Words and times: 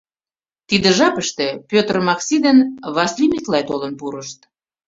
Тиде 0.67 0.89
жапыште 0.97 1.47
Петр 1.71 1.95
Макси 2.07 2.37
ден 2.45 2.57
Васлий 2.95 3.29
Миклай 3.31 3.63
толын 3.69 3.93
пурышт. 3.99 4.39